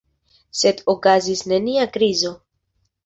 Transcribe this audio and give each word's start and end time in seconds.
Sed 0.61 0.79
okazis 0.95 1.43
nenia 1.53 1.85
krizo. 1.99 2.33